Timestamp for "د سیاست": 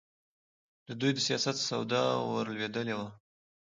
1.15-1.57